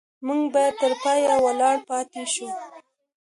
موږ 0.25 0.41
باید 0.53 0.73
تر 0.81 0.91
پایه 1.03 1.35
ولاړ 1.45 1.77
پاتې 1.89 2.23
شو. 2.33 2.47